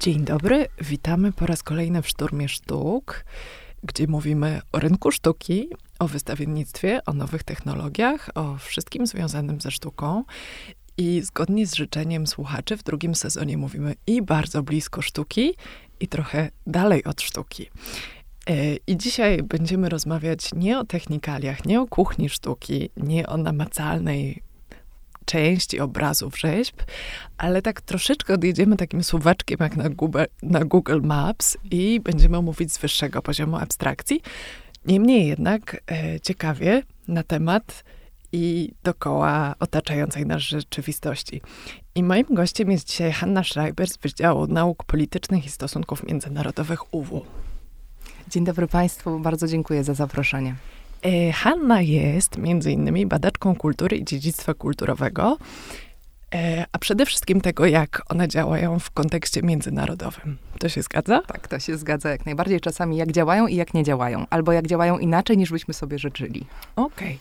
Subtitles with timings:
[0.00, 3.24] Dzień dobry, witamy po raz kolejny w Szturmie Sztuk,
[3.82, 10.24] gdzie mówimy o rynku sztuki, o wystawiennictwie, o nowych technologiach, o wszystkim związanym ze sztuką.
[10.98, 15.54] I zgodnie z życzeniem słuchaczy, w drugim sezonie mówimy i bardzo blisko sztuki,
[16.00, 17.70] i trochę dalej od sztuki.
[18.46, 24.42] E, I dzisiaj będziemy rozmawiać nie o technikaliach, nie o kuchni sztuki, nie o namacalnej
[25.30, 26.76] części obrazów rzeźb,
[27.38, 32.72] ale tak troszeczkę odjedziemy takim suwaczkiem jak na Google, na Google Maps i będziemy mówić
[32.72, 34.20] z wyższego poziomu abstrakcji.
[34.86, 37.84] Niemniej jednak e, ciekawie na temat
[38.32, 41.40] i dokoła otaczającej nas rzeczywistości.
[41.94, 47.24] I moim gościem jest dzisiaj Hanna Schreiber z Wydziału Nauk Politycznych i Stosunków Międzynarodowych UW.
[48.28, 50.54] Dzień dobry Państwu, bardzo dziękuję za zaproszenie.
[51.02, 55.38] E, Hanna jest między innymi badaczką kultury i dziedzictwa kulturowego,
[56.34, 60.38] e, a przede wszystkim tego, jak one działają w kontekście międzynarodowym.
[60.58, 61.22] To się zgadza?
[61.26, 62.60] Tak, to się zgadza jak najbardziej.
[62.60, 66.46] Czasami jak działają i jak nie działają, albo jak działają inaczej niż byśmy sobie życzyli.
[66.76, 67.18] Okej.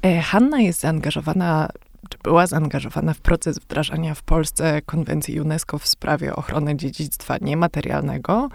[0.00, 0.12] Okay.
[0.12, 1.68] E, Hanna jest zaangażowana
[2.10, 8.48] czy była zaangażowana w proces wdrażania w Polsce konwencji UNESCO w sprawie ochrony dziedzictwa niematerialnego.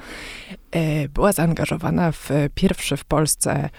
[1.14, 3.70] Była zaangażowana w pierwszy w Polsce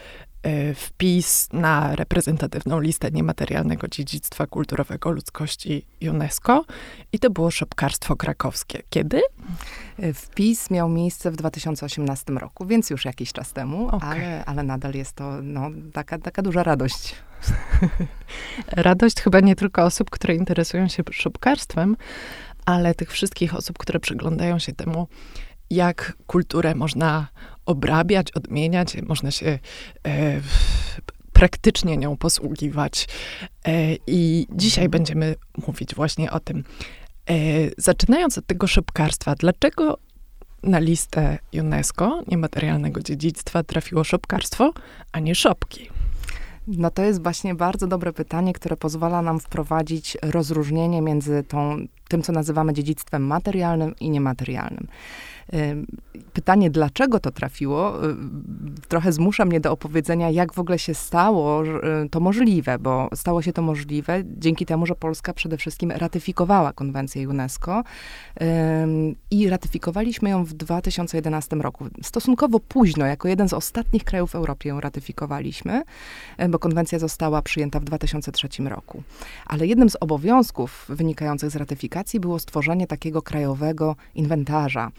[0.75, 6.65] wpis na reprezentatywną listę niematerialnego dziedzictwa kulturowego ludzkości UNESCO
[7.13, 8.83] i to było szopkarstwo krakowskie.
[8.91, 9.23] Kiedy?
[10.03, 14.11] Y, wpis miał miejsce w 2018 roku, więc już jakiś czas temu, okay.
[14.11, 17.15] ale, ale nadal jest to no, taka, taka duża radość.
[18.73, 21.97] radość chyba nie tylko osób, które interesują się szopkarstwem,
[22.67, 25.09] ale tych wszystkich osób, które przyglądają się temu,
[25.71, 27.29] jak kulturę można
[27.71, 29.59] obrabiać, odmieniać, można się
[30.07, 30.41] e,
[31.33, 33.09] praktycznie nią posługiwać.
[33.67, 35.35] E, I dzisiaj będziemy
[35.67, 36.65] mówić właśnie o tym.
[37.31, 37.35] E,
[37.79, 39.99] zaczynając od tego szopkarstwa, dlaczego
[40.63, 44.73] na listę UNESCO niematerialnego dziedzictwa trafiło szopkarstwo,
[45.13, 45.91] a nie szopki?
[46.67, 51.77] No to jest właśnie bardzo dobre pytanie, które pozwala nam wprowadzić rozróżnienie między tą,
[52.09, 54.87] tym, co nazywamy dziedzictwem materialnym i niematerialnym.
[56.33, 58.15] Pytanie, dlaczego to trafiło, y,
[58.89, 63.43] trochę zmusza mnie do opowiedzenia, jak w ogóle się stało y, to możliwe, bo stało
[63.43, 67.83] się to możliwe dzięki temu, że Polska przede wszystkim ratyfikowała konwencję UNESCO
[69.31, 71.87] i ratyfikowaliśmy ją w 2011 roku.
[72.03, 75.83] Stosunkowo późno, jako jeden z ostatnich krajów w Europie ją ratyfikowaliśmy,
[76.49, 79.03] bo konwencja została przyjęta w 2003 roku.
[79.47, 84.91] Ale jednym z obowiązków wynikających z ratyfikacji było stworzenie takiego krajowego inwentarza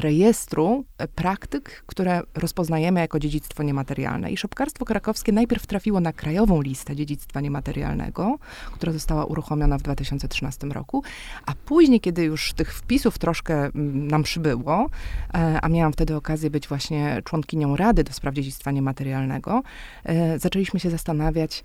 [0.00, 0.84] rejestru
[1.14, 4.30] praktyk, które rozpoznajemy jako dziedzictwo niematerialne.
[4.30, 8.38] I szopkarstwo krakowskie najpierw trafiło na krajową listę dziedzictwa niematerialnego,
[8.72, 11.02] która została uruchomiona w 2013 roku,
[11.46, 14.90] a później, kiedy już tych wpisów troszkę mm, nam przybyło,
[15.34, 19.62] e, a miałam wtedy okazję być właśnie członkinią Rady do spraw dziedzictwa niematerialnego,
[20.04, 21.64] e, zaczęliśmy się zastanawiać,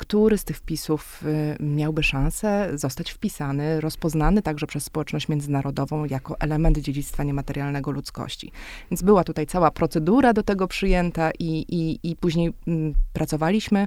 [0.00, 6.36] który z tych wpisów y, miałby szansę zostać wpisany, rozpoznany także przez społeczność międzynarodową jako
[6.40, 8.52] element dziedzictwa niematerialnego ludzkości.
[8.90, 13.86] Więc była tutaj cała procedura do tego przyjęta i, i, i później mm, pracowaliśmy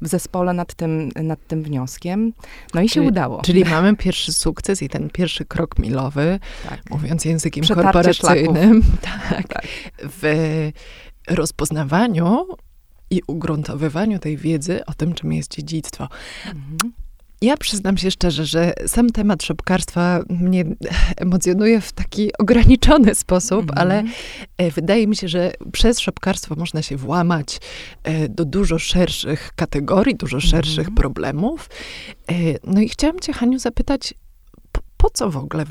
[0.00, 2.32] w zespole nad tym, nad tym wnioskiem.
[2.74, 3.42] No i czyli, się udało.
[3.42, 6.80] Czyli mamy pierwszy sukces i ten pierwszy krok milowy, tak.
[6.90, 9.66] mówiąc językiem Przetarcie korporacyjnym, tak, tak.
[9.98, 10.70] w
[11.28, 12.46] rozpoznawaniu
[13.12, 16.08] i ugruntowywaniu tej wiedzy o tym, czym jest dziedzictwo.
[16.46, 16.92] Mhm.
[17.42, 20.64] Ja przyznam się szczerze, że sam temat szopkarstwa mnie
[21.16, 23.80] emocjonuje w taki ograniczony sposób, mm -hmm.
[23.80, 24.04] ale
[24.58, 27.60] e, wydaje mi się, że przez szopkarstwo można się włamać
[28.02, 30.96] e, do dużo szerszych kategorii, dużo szerszych mm -hmm.
[30.96, 31.70] problemów.
[32.28, 32.34] E,
[32.64, 34.14] no i chciałam cię, Haniu, zapytać,
[34.72, 35.64] po, po co w ogóle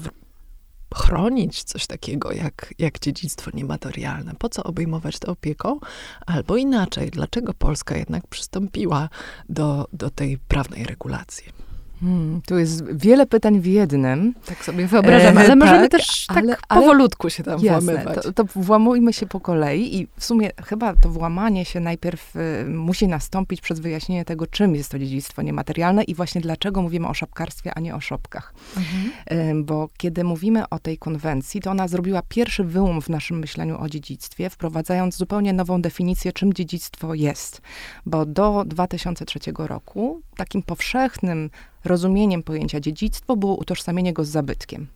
[0.96, 4.34] chronić coś takiego jak, jak dziedzictwo niematerialne?
[4.40, 5.79] Po co obejmować to opieką?
[6.25, 9.10] Albo inaczej, dlaczego Polska jednak przystąpiła
[9.50, 11.61] do, do tej prawnej regulacji?
[12.01, 14.33] Hmm, tu jest wiele pytań w jednym.
[14.45, 18.24] Tak sobie wyobrażam, ale e, możemy tak, też tak ale, powolutku się tam jasne, włamywać.
[18.24, 22.65] To, to włamujmy się po kolei i w sumie chyba to włamanie się najpierw y,
[22.69, 27.13] musi nastąpić przez wyjaśnienie tego, czym jest to dziedzictwo niematerialne i właśnie dlaczego mówimy o
[27.13, 28.54] szapkarstwie, a nie o szopkach.
[28.77, 29.59] Mhm.
[29.59, 33.81] Y, bo kiedy mówimy o tej konwencji, to ona zrobiła pierwszy wyłom w naszym myśleniu
[33.81, 37.62] o dziedzictwie, wprowadzając zupełnie nową definicję, czym dziedzictwo jest.
[38.06, 41.50] Bo do 2003 roku takim powszechnym
[41.86, 44.88] rozumieniem pojęcia dziedzictwo było utożsamienie go z zabytkiem.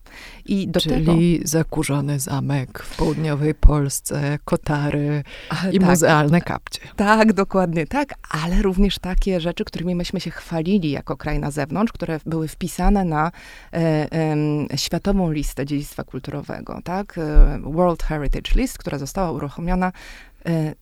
[0.45, 1.13] I do Czyli tego...
[1.43, 5.23] zakurzony zamek w południowej Polsce, kotary
[5.71, 6.79] i tak, muzealne kapcie.
[6.95, 11.93] Tak, dokładnie tak, ale również takie rzeczy, którymi myśmy się chwalili jako kraj na zewnątrz,
[11.93, 13.31] które były wpisane na
[13.73, 14.07] e,
[14.71, 17.17] e, światową listę dziedzictwa kulturowego, tak?
[17.17, 19.91] E, World Heritage List, która została uruchomiona
[20.45, 20.73] e,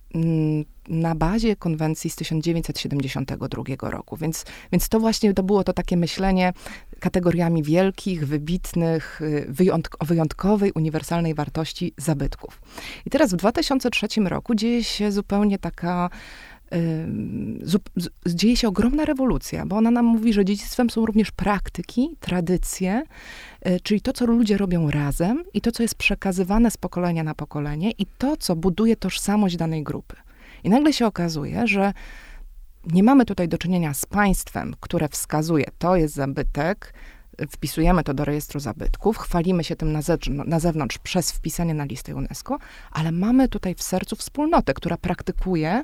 [0.88, 4.18] na bazie konwencji z 1972 roku.
[4.18, 6.54] Więc, więc to właśnie to było to takie myślenie
[7.00, 12.62] kategoriami wielkich, wybitnych, y, wyjątk wyjątkowej, uniwersalnej wartości zabytków.
[13.06, 16.10] I teraz w 2003 roku dzieje się zupełnie taka
[18.28, 23.04] dzieje się ogromna rewolucja, bo ona nam mówi, że dziedzictwem są również praktyki, tradycje,
[23.68, 27.36] y, czyli to, co ludzie robią razem i to, co jest przekazywane z pokolenia na
[27.36, 30.16] pokolenie i to, co buduje tożsamość danej grupy.
[30.64, 31.94] I nagle się okazuje, że
[32.86, 36.94] nie mamy tutaj do czynienia z państwem, które wskazuje, to jest zabytek,
[37.50, 40.00] wpisujemy to do rejestru zabytków, chwalimy się tym na,
[40.46, 42.58] na zewnątrz przez wpisanie na listę UNESCO,
[42.92, 45.84] ale mamy tutaj w sercu wspólnotę, która praktykuje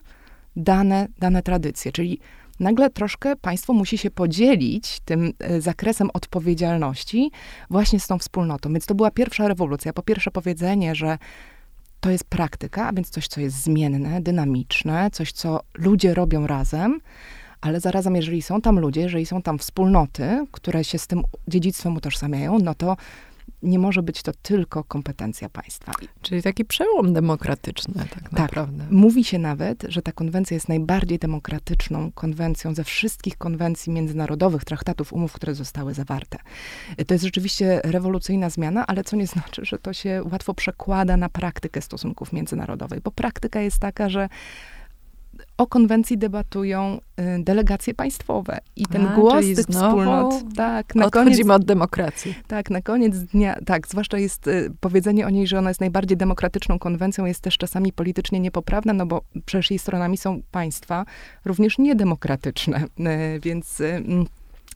[0.55, 2.19] dane, dane tradycje, czyli
[2.59, 7.31] nagle troszkę państwo musi się podzielić tym e, zakresem odpowiedzialności
[7.69, 8.73] właśnie z tą wspólnotą.
[8.73, 9.93] Więc to była pierwsza rewolucja.
[9.93, 11.17] Po pierwsze powiedzenie, że
[11.99, 16.99] to jest praktyka, a więc coś, co jest zmienne, dynamiczne, coś, co ludzie robią razem,
[17.61, 21.95] ale zarazem, jeżeli są tam ludzie, jeżeli są tam wspólnoty, które się z tym dziedzictwem
[21.95, 22.97] utożsamiają, no to
[23.63, 25.91] nie może być to tylko kompetencja państwa.
[26.21, 28.85] Czyli taki przełom demokratyczny, tak, tak naprawdę.
[28.91, 35.13] Mówi się nawet, że ta konwencja jest najbardziej demokratyczną konwencją ze wszystkich konwencji międzynarodowych, traktatów,
[35.13, 36.37] umów, które zostały zawarte.
[37.07, 41.29] To jest rzeczywiście rewolucyjna zmiana, ale co nie znaczy, że to się łatwo przekłada na
[41.29, 44.29] praktykę stosunków międzynarodowych, bo praktyka jest taka, że
[45.59, 46.99] o konwencji debatują
[47.39, 48.57] y, delegacje państwowe.
[48.75, 52.35] I ten A, głos tych wspólnot, tak, na koniec, od demokracji.
[52.47, 56.17] Tak, na koniec dnia, tak, zwłaszcza jest y, powiedzenie o niej, że ona jest najbardziej
[56.17, 61.05] demokratyczną konwencją, jest też czasami politycznie niepoprawne, no bo przecież jej stronami są państwa
[61.45, 62.83] również niedemokratyczne,
[63.35, 63.81] y, więc...
[63.81, 64.25] Mm,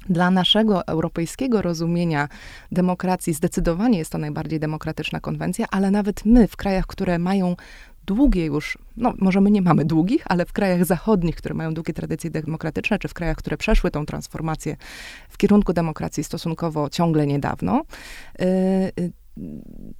[0.09, 2.27] dla naszego europejskiego rozumienia
[2.71, 7.55] demokracji zdecydowanie jest to najbardziej demokratyczna konwencja, ale nawet my w krajach, które mają
[8.05, 11.93] długie już, no może my nie mamy długich, ale w krajach zachodnich, które mają długie
[11.93, 14.77] tradycje demokratyczne, czy w krajach, które przeszły tą transformację
[15.29, 17.83] w kierunku demokracji stosunkowo ciągle niedawno,
[18.41, 18.45] y,
[18.99, 19.11] y,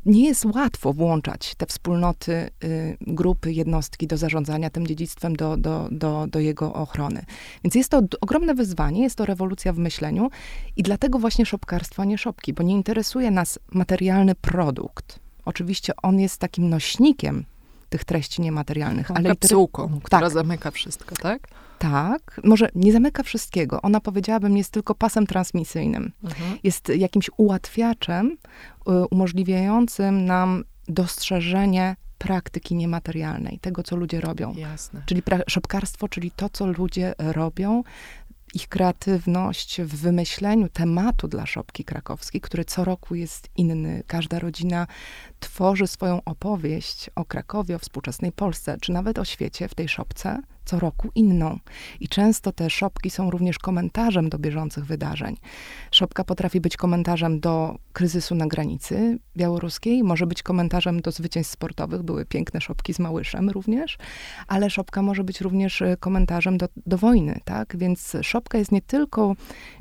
[0.06, 5.88] nie jest łatwo włączać te wspólnoty, y, grupy, jednostki do zarządzania tym dziedzictwem, do, do,
[5.92, 7.26] do, do jego ochrony.
[7.64, 10.30] Więc jest to ogromne wyzwanie, jest to rewolucja w myśleniu
[10.76, 15.20] i dlatego właśnie szopkarstwo, a nie szopki, bo nie interesuje nas materialny produkt.
[15.46, 17.46] Oczywiście on jest takim nośnikiem
[17.94, 19.12] tych treści niematerialnych.
[19.12, 20.02] ale kapsułką, litery...
[20.04, 20.32] która tak.
[20.32, 21.48] zamyka wszystko, tak?
[21.80, 23.82] Tak, może nie zamyka wszystkiego.
[23.82, 26.12] Ona, powiedziałabym, jest tylko pasem transmisyjnym.
[26.24, 26.58] Mhm.
[26.64, 28.38] Jest jakimś ułatwiaczem
[28.88, 34.54] y, umożliwiającym nam dostrzeżenie praktyki niematerialnej, tego, co ludzie robią.
[34.56, 35.02] Jasne.
[35.06, 37.84] Czyli szopkarstwo, czyli to, co ludzie robią,
[38.54, 44.04] ich kreatywność w wymyśleniu tematu dla szopki krakowskiej, który co roku jest inny.
[44.08, 44.88] Każda rodzina
[45.44, 50.42] tworzy swoją opowieść o Krakowie, o współczesnej Polsce, czy nawet o świecie w tej szopce
[50.66, 51.60] co roku inną.
[52.00, 55.38] I często te szopki są również komentarzem do bieżących wydarzeń.
[55.92, 62.04] Szopka potrafi być komentarzem do kryzysu na granicy białoruskiej, może być komentarzem do zwycięstw sportowych.
[62.04, 63.98] Były piękne szopki z Małyszem również,
[64.48, 67.78] ale szopka może być również e, komentarzem do, do wojny, tak?
[67.78, 69.36] Więc szopka jest nie tylko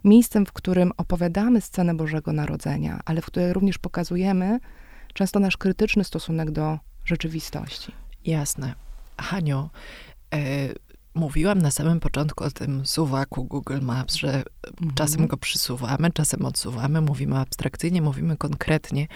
[0.04, 4.58] miejscem, w którym opowiadamy scenę Bożego Narodzenia, ale w której również pokazujemy
[5.12, 7.92] często nasz krytyczny stosunek do rzeczywistości.
[8.24, 8.74] Jasne.
[9.18, 9.70] Hanio,
[10.34, 10.68] E,
[11.14, 14.94] mówiłam na samym początku o tym suwaku Google Maps, że mhm.
[14.94, 19.06] czasem go przysuwamy, czasem odsuwamy, mówimy abstrakcyjnie, mówimy konkretnie.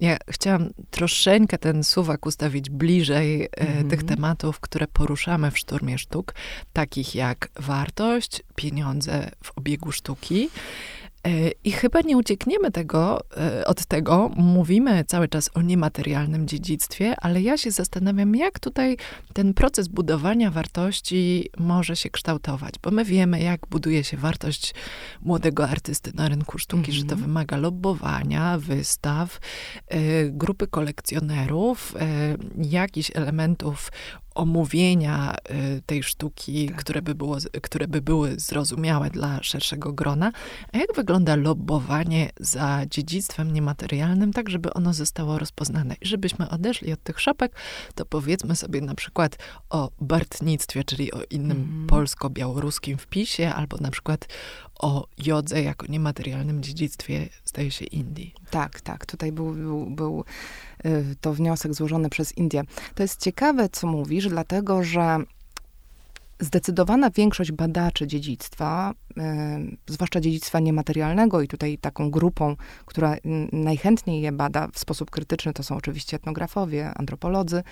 [0.00, 3.88] Ja chciałam troszeczkę ten suwak ustawić bliżej e, mhm.
[3.88, 6.34] tych tematów, które poruszamy w Szturmie Sztuk,
[6.72, 10.48] takich jak wartość, pieniądze w obiegu sztuki,
[11.64, 14.30] I chyba nie uciekniemy tego, e, od tego.
[14.36, 18.96] Mówimy cały czas o niematerialnym dziedzictwie, ale ja się zastanawiam, jak tutaj
[19.32, 24.74] ten proces budowania wartości może się kształtować, bo my wiemy, jak buduje się wartość
[25.22, 26.94] młodego artysty na rynku sztuki, mm -hmm.
[26.94, 27.20] że to mhm.
[27.20, 29.40] wymaga lobbowania, wystaw,
[29.88, 29.98] e,
[30.30, 31.94] grupy kolekcjonerów,
[32.56, 33.90] jakichś elementów
[34.34, 36.76] omówienia y, tej sztuki, tak.
[36.76, 40.32] które, by było, które by były zrozumiałe dla szerszego grona.
[40.72, 45.94] A jak wygląda lobbowanie za dziedzictwem niematerialnym, tak żeby ono zostało rozpoznane?
[46.00, 47.56] I żebyśmy odeszli od tych szopek,
[47.94, 49.38] to powiedzmy sobie na przykład
[49.70, 51.86] o bartnictwie, czyli o innym mm.
[51.86, 54.28] polsko-białoruskim wpisie, albo na przykład
[54.78, 58.34] o jodze jako niematerialnym dziedzictwie, zdaje się, Indii.
[58.50, 59.06] Tak, tak.
[59.06, 60.24] Tutaj był, był, był
[60.86, 62.62] y, to wniosek złożony przez Indię.
[62.94, 65.18] To jest ciekawe, co mówisz, dlatego że
[66.40, 68.94] Zdecydowana większość badaczy dziedzictwa,
[69.86, 73.16] zwłaszcza dziedzictwa niematerialnego, i tutaj taką grupą, która
[73.52, 77.62] najchętniej je bada w sposób krytyczny, to są oczywiście etnografowie, antropolodzy.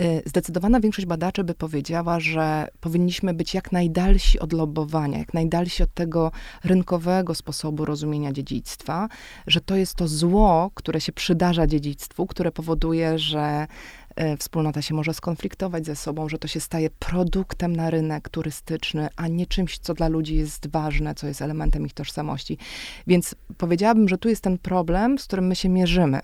[0.00, 5.82] Y, zdecydowana większość badaczy by powiedziała, że powinniśmy być jak najdalsi od lobowania, jak najdalsi
[5.82, 6.32] od tego
[6.64, 9.08] rynkowego sposobu rozumienia dziedzictwa,
[9.46, 13.66] że to jest to zło, które się przydarza dziedzictwu, które powoduje, że
[14.38, 19.28] wspólnota się może skonfliktować ze sobą, że to się staje produktem na rynek turystyczny, a
[19.28, 22.58] nie czymś, co dla ludzi jest ważne, co jest elementem ich tożsamości.
[23.06, 26.20] Więc powiedziałabym, że tu jest ten problem, z którym my się mierzymy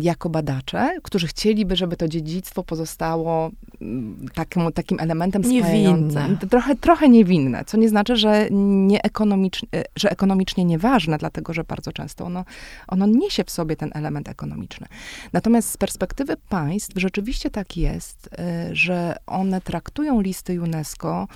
[0.00, 6.36] jako badacze, którzy chcieliby, żeby to dziedzictwo pozostało mm, takim, takim elementem niewinne.
[6.50, 11.92] Trochę, trochę niewinne, co nie znaczy, że, nie ekonomicznie, że ekonomicznie nieważne, dlatego że bardzo
[11.92, 12.44] często ono,
[12.88, 14.86] ono niesie w sobie ten element ekonomiczny.
[15.32, 18.26] Natomiast z perspektywy państw rzeczywiście tak jest,
[18.70, 21.28] y, że one traktują listy UNESCO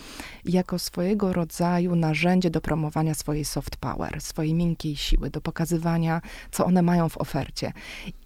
[0.44, 6.20] jako swojego rodzaju narzędzie do promowania swojej soft power, swojej miękkiej siły, do pokazywania,
[6.50, 7.56] co one mają w ofercie.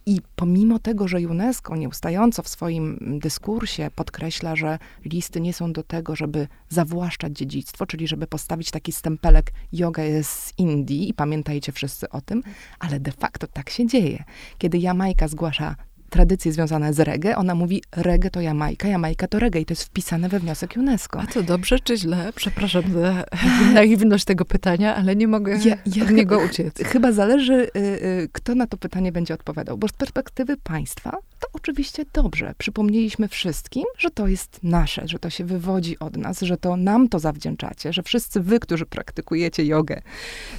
[0.07, 5.83] I pomimo tego, że UNESCO nieustająco w swoim dyskursie podkreśla, że listy nie są do
[5.83, 11.73] tego, żeby zawłaszczać dziedzictwo, czyli żeby postawić taki stempelek yoga jest z Indii i pamiętajcie
[11.73, 12.43] wszyscy o tym,
[12.79, 14.25] ale de facto tak się dzieje.
[14.59, 15.77] Kiedy Jamajka zgłasza
[16.11, 17.37] tradycje związane z reggae.
[17.37, 21.21] Ona mówi, reggae to Jamajka, Jamajka to reggae i to jest wpisane we wniosek UNESCO.
[21.21, 22.33] A to dobrze czy źle?
[22.35, 23.25] Przepraszam za
[23.75, 26.79] naiwność tego pytania, ale nie mogę ja, ja od niego uciec.
[26.79, 31.49] Chyba zależy, y, y, kto na to pytanie będzie odpowiadał, bo z perspektywy państwa to
[31.53, 32.55] oczywiście dobrze.
[32.59, 37.09] Przypomnieliśmy wszystkim, że to jest nasze, że to się wywodzi od nas, że to nam
[37.09, 40.03] to zawdzięczacie, że wszyscy wy, którzy praktykujecie jogę,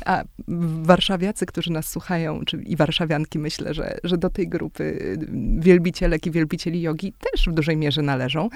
[0.05, 0.23] a
[0.81, 5.17] warszawiacy, którzy nas słuchają, czy i warszawianki, myślę, że, że do tej grupy
[5.59, 8.49] wielbicielek i wielbicieli jogi też w dużej mierze należą.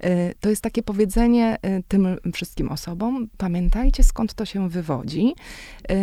[0.00, 5.34] E, to jest takie powiedzenie e, tym wszystkim osobom, pamiętajcie skąd to się wywodzi.
[5.88, 5.94] E,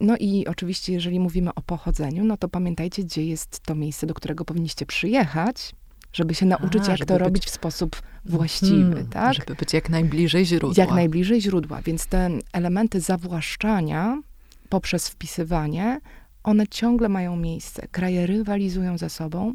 [0.00, 4.14] no i oczywiście, jeżeli mówimy o pochodzeniu, no to pamiętajcie, gdzie jest to miejsce, do
[4.14, 5.74] którego powinniście przyjechać,
[6.12, 7.22] żeby się nauczyć, A, jak to być...
[7.22, 9.34] robić w sposób właściwy, hmm, tak?
[9.34, 10.84] Żeby być jak najbliżej źródła.
[10.84, 11.82] Jak najbliżej źródła.
[11.82, 14.22] Więc te elementy zawłaszczania
[14.68, 16.00] poprzez wpisywanie
[16.44, 17.88] one ciągle mają miejsce.
[17.88, 19.54] Kraje rywalizują ze sobą.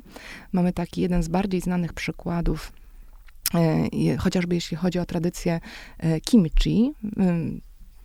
[0.51, 2.71] Mamy taki jeden z bardziej znanych przykładów,
[3.53, 5.59] e, chociażby jeśli chodzi o tradycję
[5.97, 6.93] e, kimchi,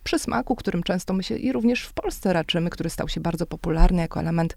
[0.03, 4.01] przysmaku, którym często my się i również w Polsce raczymy, który stał się bardzo popularny
[4.01, 4.55] jako element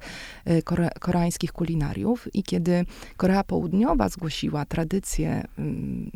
[0.51, 2.35] y, kore, koreańskich kulinariów.
[2.35, 2.85] I kiedy
[3.17, 6.11] Korea Południowa zgłosiła tradycję mm,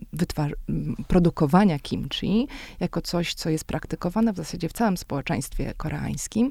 [0.68, 2.48] mm, produkowania kimchi
[2.80, 6.50] jako coś, co jest praktykowane w zasadzie w całym społeczeństwie koreańskim,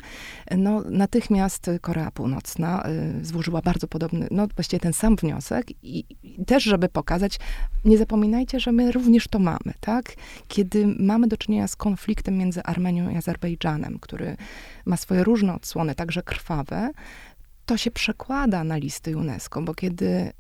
[0.57, 2.83] no natychmiast Korea Północna
[3.21, 7.39] y, złożyła bardzo podobny, no właściwie ten sam wniosek i, i też, żeby pokazać,
[7.85, 10.13] nie zapominajcie, że my również to mamy, tak?
[10.47, 14.37] Kiedy mamy do czynienia z konfliktem między Armenią i Azerbejdżanem, który
[14.85, 16.89] ma swoje różne odsłony, także krwawe,
[17.65, 20.31] to się przekłada na listy UNESCO, bo kiedy y,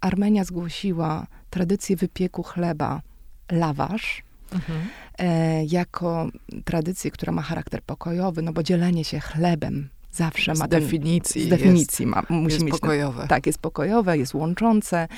[0.00, 3.02] Armenia zgłosiła tradycję wypieku chleba
[3.50, 4.80] lawasz, mhm.
[4.80, 6.28] y, jako
[6.64, 11.40] tradycję, która ma charakter pokojowy, no bo dzielenie się chlebem zawsze z ma definicji.
[11.40, 13.18] Ten, z definicji jest, ma, musi jest mieć pokojowe.
[13.18, 15.08] Ten, tak, jest pokojowe, jest łączące.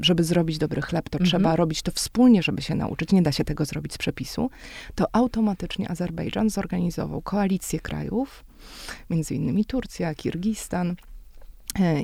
[0.00, 1.28] Żeby zrobić dobry chleb, to mhm.
[1.28, 3.12] trzeba robić to wspólnie, żeby się nauczyć.
[3.12, 4.50] Nie da się tego zrobić z przepisu.
[4.94, 8.44] To automatycznie Azerbejdżan zorganizował koalicję krajów,
[9.10, 11.15] między innymi Turcja, Kirgistan, e,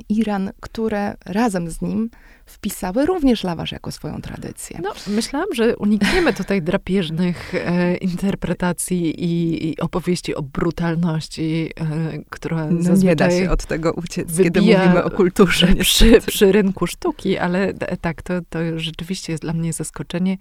[0.09, 2.09] Iran, które razem z nim
[2.45, 4.79] wpisały również lawasz jako swoją tradycję.
[4.83, 12.67] No, myślałam, że unikniemy tutaj drapieżnych e, interpretacji i, i, opowieści o brutalności, e, która
[12.71, 15.67] no, zazwyczaj nie da się od tego uciec, kiedy mówimy o kulturze.
[15.79, 20.37] Przy, przy rynku sztuki, ale tak, to, to rzeczywiście jest dla mnie zaskoczenie.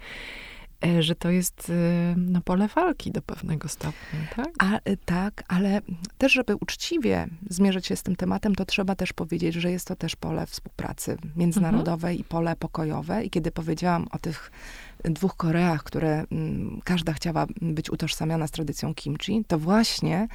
[0.87, 1.73] E, że to jest
[2.17, 4.49] no, pole walki do pewnego stopnia, tak?
[4.59, 5.81] A, e, tak, ale
[6.19, 9.97] też, żeby uczciwie zmierzyć się z tym tematem, to trzeba też powiedzieć, że jest to
[9.97, 12.21] też pole współpracy międzynarodowej mhm.
[12.21, 13.25] i pole pokojowe.
[13.25, 14.51] I kiedy powiedziałam o tych
[15.05, 20.29] dwóch Koreach, które m, mm, każda chciała być utożsamiana z tradycją kimchi, to właśnie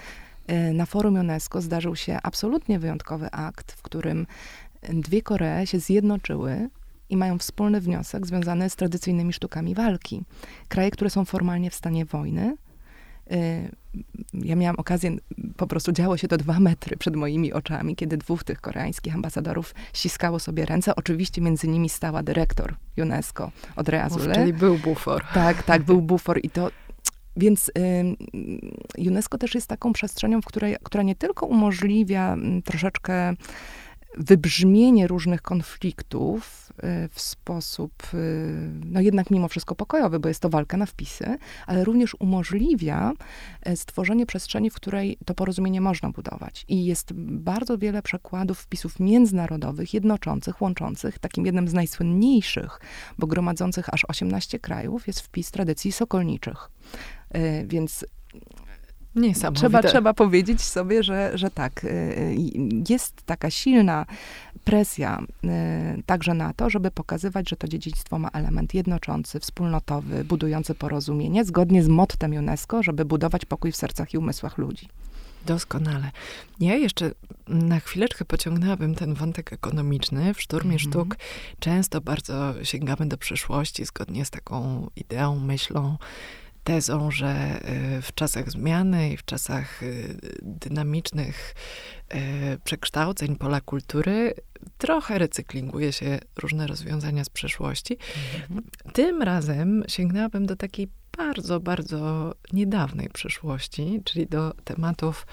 [0.74, 4.27] na forum UNESCO zdarzył się absolutnie wyjątkowy akt, w którym
[4.89, 6.70] dwie Koree się zjednoczyły
[7.10, 10.24] i mają wspólny wniosek związany z tradycyjnymi sztukami walki.
[10.68, 12.58] Kraje, które są formalnie w stanie wojny,
[13.32, 13.72] y,
[14.34, 15.18] ja miałam okazję,
[15.58, 19.76] po prostu działo się to dwa metry przed moimi oczami, kiedy dwóch tych koreańskich ambasadorów
[19.94, 20.96] ściskało sobie ręce.
[20.96, 24.36] Oczywiście między nimi stała dyrektor UNESCO od Azule.
[24.36, 25.24] Czyli był bufor.
[25.34, 26.72] Tak, tak, był bufor i to
[27.38, 27.72] Więc y,
[28.98, 33.34] UNESCO też jest taką przestrzenią, w której, która nie tylko umożliwia mm, troszeczkę
[34.18, 40.50] wybrzmienie różnych konfliktów y, w sposób, y, no jednak mimo wszystko pokojowy, bo jest to
[40.50, 43.14] walka na wpisy, ale również umożliwia
[43.62, 46.66] e, stworzenie przestrzeni, w której to porozumienie można budować.
[46.68, 51.20] I jest bardzo wiele przekładów wpisów międzynarodowych, jednoczących, łączących.
[51.20, 52.80] Takim jednym z najsłynniejszych,
[53.18, 56.70] bo gromadzących aż 18 krajów, jest wpis tradycji sokolniczych.
[57.30, 58.06] E, więc
[59.54, 62.36] Trzeba, trzeba powiedzieć sobie, że, że tak, y, y,
[62.90, 64.06] jest taka silna
[64.64, 65.22] presja
[66.00, 71.46] y, także na to, żeby pokazywać, że to dziedzictwo ma element jednoczący, wspólnotowy, budujący porozumienie,
[71.46, 74.88] zgodnie z mottem UNESCO, żeby budować pokój w sercach i umysłach ludzi.
[75.46, 76.12] Doskonale.
[76.60, 77.12] Ja jeszcze
[77.48, 80.34] na chwileczkę pociągnęłabym ten wątek ekonomiczny.
[80.34, 80.90] W Szturmie mm -hmm.
[80.90, 81.16] Sztuk
[81.60, 85.98] często bardzo sięgamy do przyszłości, zgodnie z taką ideą, myślą,
[86.68, 87.60] tezą, że
[87.98, 91.56] y, w czasach zmiany i w czasach y, dynamicznych
[92.16, 92.18] y,
[92.64, 94.34] przekształceń pola kultury
[94.78, 97.98] trochę recyklinguje się różne rozwiązania z przeszłości.
[98.36, 98.64] Mhm.
[98.94, 105.26] Tym razem sięgnęłabym do takiej bardzo, bardzo niedawnej przeszłości, czyli do tematów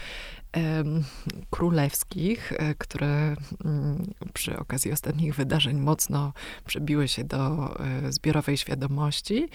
[1.50, 6.32] królewskich, e, które mm, przy okazji ostatnich wydarzeń mocno
[6.64, 9.48] przebiły się do e, zbiorowej świadomości.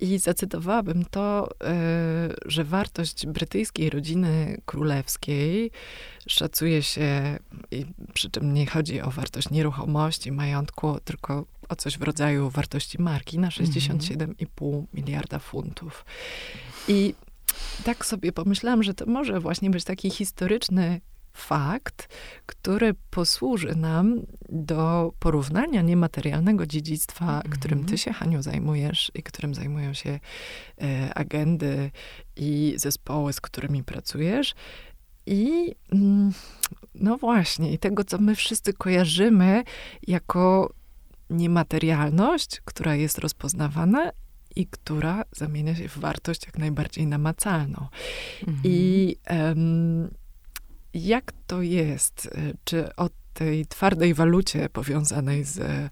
[0.00, 5.70] I zacytowałabym to, e, że wartość brytyjskiej rodziny królewskiej
[6.28, 7.38] szacuje się,
[8.14, 13.38] przy czym nie chodzi o wartość nieruchomości, majątku, tylko o coś w rodzaju wartości marki,
[13.38, 14.86] na 67,5 mhm.
[14.94, 16.04] miliarda funtów.
[16.88, 17.14] I
[17.84, 21.00] tak sobie pomyślałam, że to może właśnie być taki historyczny
[21.36, 22.08] fakt,
[22.46, 27.48] który posłuży nam do porównania niematerialnego dziedzictwa, mm -hmm.
[27.48, 30.20] którym ty się, Haniu, zajmujesz i którym zajmują się
[30.82, 31.90] e, agendy
[32.36, 34.54] i zespoły, z którymi pracujesz.
[35.26, 36.32] I mm,
[36.94, 39.64] no właśnie, i tego, co my wszyscy kojarzymy
[40.06, 40.72] jako
[41.30, 44.10] niematerialność, która jest rozpoznawana
[44.56, 47.86] i która zamienia się w wartość jak najbardziej namacalną.
[48.46, 48.60] Mm -hmm.
[48.64, 50.10] I um,
[50.96, 52.26] jak to jest?
[52.26, 55.90] E, czy o tej twardej walucie powiązanej z e,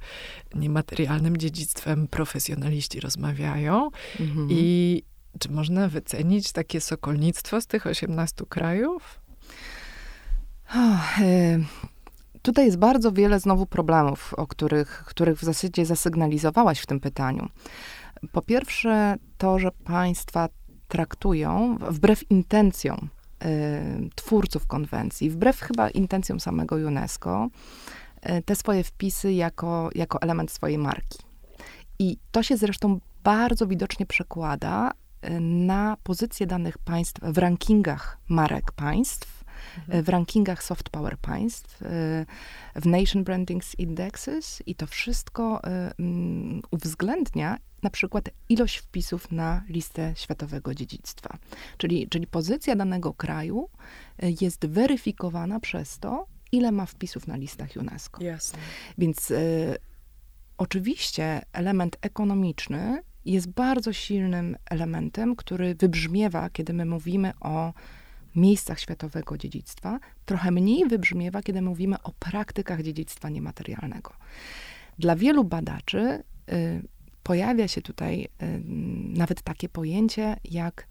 [0.54, 3.90] niematerialnym dziedzictwem profesjonaliści rozmawiają?
[4.20, 4.48] Mhm.
[4.50, 5.02] I
[5.38, 9.20] czy można wycenić takie sokolnictwo z tych 18 krajów?
[10.70, 11.64] Oh, y
[12.42, 17.48] tutaj jest bardzo wiele znowu problemów, o których, których w zasadzie zasygnalizowałaś w tym pytaniu.
[18.32, 20.48] Po pierwsze, to, że państwa
[20.88, 23.23] traktują wbrew intencjom Y,
[24.14, 27.48] twórców konwencji, wbrew chyba intencjom samego UNESCO,
[28.30, 31.18] y, te swoje wpisy jako, jako element swojej marki.
[31.98, 38.72] I to się zresztą bardzo widocznie przekłada y, na pozycję danych państw w rankingach marek
[38.72, 39.44] państw,
[39.78, 40.04] mhm.
[40.04, 41.82] w rankingach soft power państw,
[42.74, 45.60] w Nation Brandings Indexes i to wszystko
[45.98, 51.38] mm, uwzględnia na przykład ilość wpisów na listę światowego dziedzictwa.
[51.78, 53.68] Czyli, czyli pozycja danego kraju
[54.18, 58.24] e, jest weryfikowana przez to, ile ma wpisów na listach UNESCO.
[58.24, 58.58] Jasne.
[58.98, 59.76] Więc y,
[60.58, 67.72] oczywiście element ekonomiczny jest bardzo silnym elementem, który wybrzmiewa, kiedy my mówimy o
[68.36, 74.12] miejscach światowego dziedzictwa, trochę mniej wybrzmiewa, kiedy mówimy o praktykach dziedzictwa niematerialnego.
[74.98, 76.82] Dla wielu badaczy y,
[77.24, 78.28] pojawia się tutaj
[79.14, 80.86] nawet takie pojęcie jak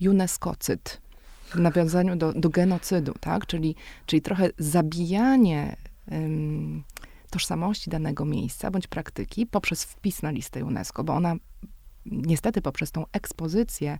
[0.00, 1.00] UNESCO-cyd,
[1.44, 3.46] w nawiązaniu do, do genocydu, tak?
[3.46, 3.74] Czyli,
[4.06, 5.76] czyli trochę zabijanie
[7.30, 11.36] tożsamości danego miejsca bądź praktyki poprzez wpis na listę UNESCO, bo ona
[12.06, 13.98] niestety poprzez tą ekspozycję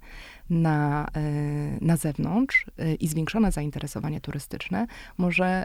[0.50, 4.86] na, y, na zewnątrz y, i zwiększone zainteresowanie turystyczne
[5.18, 5.64] może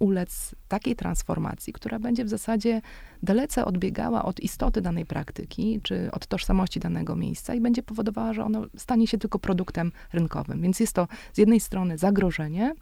[0.00, 2.80] ulec takiej transformacji, która będzie w zasadzie
[3.22, 8.44] dalece odbiegała od istoty danej praktyki, czy od tożsamości danego miejsca i będzie powodowała, że
[8.44, 10.62] ono stanie się tylko produktem rynkowym.
[10.62, 12.74] Więc jest to z jednej strony zagrożenie,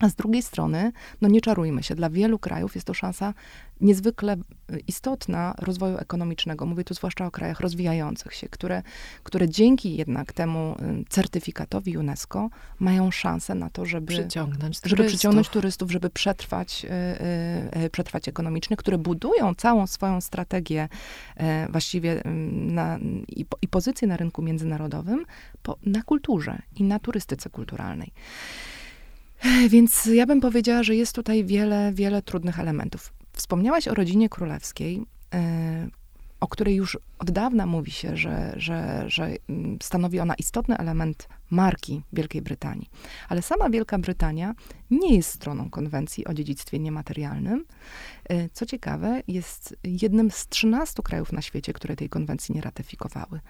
[0.00, 3.34] a z drugiej strony, no nie czarujmy się, dla wielu krajów jest to szansa
[3.80, 4.36] niezwykle
[4.72, 6.66] y, istotna rozwoju ekonomicznego.
[6.66, 8.82] Mówię tu zwłaszcza o krajach rozwijających się, które,
[9.22, 15.04] które dzięki jednak temu y, certyfikatowi UNESCO mają szansę na to, żeby przyciągnąć turystów, żeby
[15.04, 16.86] przyciągnąć turystów żeby przetrwać,
[17.82, 20.88] yy, przetrwać ekonomicznie, które budują całą swoją strategię
[21.70, 25.24] właściwie na, i, i pozycję na rynku międzynarodowym
[25.62, 28.12] po, na kulturze i na turystyce kulturalnej.
[29.68, 33.12] Więc ja bym powiedziała, że jest tutaj wiele, wiele trudnych elementów.
[33.32, 35.02] Wspomniałaś o rodzinie królewskiej.
[36.44, 41.28] O której już od dawna mówi się, że, że, że mm, stanowi ona istotny element
[41.50, 42.90] marki Wielkiej Brytanii.
[43.28, 44.54] Ale sama Wielka Brytania
[44.90, 47.64] nie jest stroną konwencji o dziedzictwie niematerialnym.
[48.24, 53.40] E, co ciekawe, jest jednym z 13 krajów na świecie, które tej konwencji nie ratyfikowały.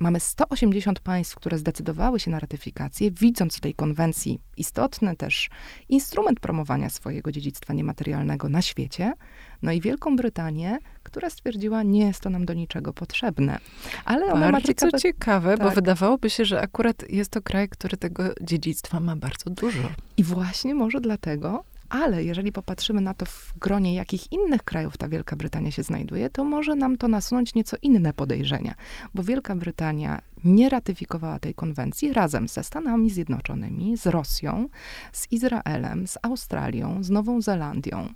[0.00, 5.50] Mamy 180 państw, które zdecydowały się na ratyfikację, widząc w tej konwencji istotny też
[5.88, 9.12] instrument promowania swojego dziedzictwa niematerialnego na świecie.
[9.62, 13.58] No i Wielką Brytanię, która stwierdziła, nie jest to nam do niczego potrzebne.
[14.04, 14.98] Ale ona bardzo ma ciekawe...
[14.98, 15.66] ciekawe, tak.
[15.66, 19.88] bo wydawałoby się, że akurat jest to kraj, który tego dziedzictwa ma bardzo dużo.
[20.16, 25.08] I właśnie może dlatego, ale jeżeli popatrzymy na to w gronie, jakich innych krajów ta
[25.08, 28.74] Wielka Brytania się znajduje, to może nam to nasunąć nieco inne podejrzenia,
[29.14, 34.68] bo Wielka Brytania nie ratyfikowała tej konwencji razem ze Stanami Zjednoczonymi, z Rosją,
[35.12, 38.08] z Izraelem, z Australią, z Nową Zelandią,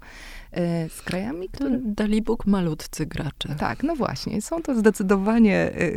[0.52, 1.78] e, z krajami, które...
[1.82, 3.54] Dali Bóg malutcy gracze.
[3.58, 4.42] Tak, no właśnie.
[4.42, 5.90] Są to zdecydowanie, e,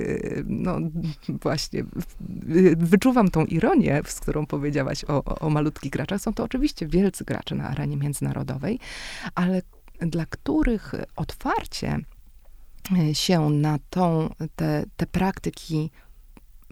[0.46, 0.80] no
[1.42, 1.84] właśnie,
[2.78, 6.22] wyczuwam tą ironię, z którą powiedziałaś o, o malutkich graczach.
[6.22, 8.80] Są to oczywiście wielcy gracze na arenie międzynarodowej,
[9.36, 9.62] ale
[10.00, 12.00] dla których otwarcie
[12.98, 15.92] e, się na tą, te, te praktyki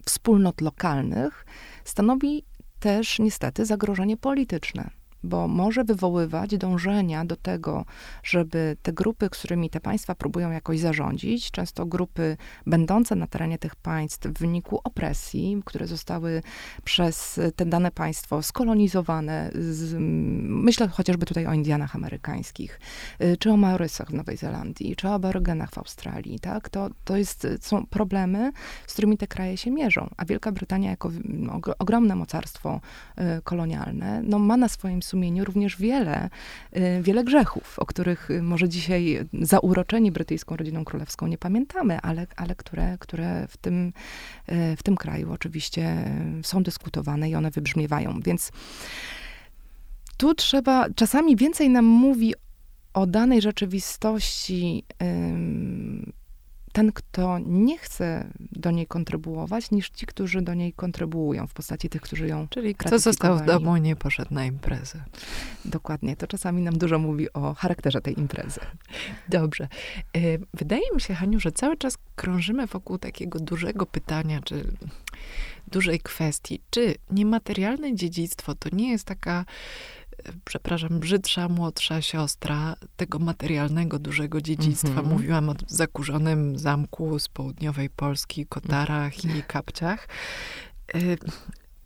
[0.05, 1.45] wspólnot lokalnych
[1.83, 2.45] stanowi
[2.79, 4.89] też niestety zagrożenie polityczne
[5.25, 7.85] bo może wywoływać dążenia do tego,
[8.23, 13.75] żeby te grupy, którymi te państwa próbują jakoś zarządzić, często grupy będące na terenie tych
[13.75, 16.41] państw w wyniku opresji, które zostały
[16.83, 19.95] przez te dane państwo skolonizowane, z,
[20.49, 22.79] myślę chociażby tutaj o Indianach amerykańskich,
[23.21, 26.69] y, czy o Maurysach w Nowej Zelandii, czy o Aborygenach w Australii, tak?
[26.69, 28.51] To, to jest, są problemy,
[28.87, 31.11] z którymi te kraje się mierzą, a Wielka Brytania jako
[31.79, 32.81] ogromne mocarstwo
[33.17, 36.29] y, kolonialne, no, ma na swoim sumieniu również wiele,
[36.77, 42.27] y, wiele grzechów, o których y, może dzisiaj zauroczeni brytyjską rodziną królewską nie pamiętamy, ale,
[42.35, 43.93] ale które, które w, tym,
[44.51, 46.11] y, w tym kraju oczywiście
[46.43, 48.19] są dyskutowane i one wybrzmiewają.
[48.25, 48.51] Więc
[50.17, 52.33] tu trzeba, czasami więcej nam mówi
[52.93, 54.83] o danej rzeczywistości
[56.75, 61.89] ten, kto nie chce do niej kontrybuować, niż ci, którzy do niej kontrybuują w postaci
[61.89, 65.03] tych, którzy ją Czyli kto został w domu, nie poszedł na imprezę.
[65.65, 66.15] Dokładnie.
[66.15, 68.59] To czasami nam dużo mówi o charakterze tej imprezy.
[69.29, 69.67] Dobrze.
[70.15, 70.19] E,
[70.53, 74.63] wydaje mi się, Haniu, że cały czas krążymy wokół takiego dużego pytania, czy
[75.67, 79.45] dużej kwestii, czy niematerialne dziedzictwo to nie jest taka
[80.45, 84.89] przepraszam, brzydsza, młodsza siostra tego materialnego, dużego dziedzictwa.
[84.89, 85.09] Mm -hmm.
[85.09, 90.07] Mówiłam o zakurzonym zamku z południowej Polski, kotarach i kapciach.
[90.95, 91.17] Y,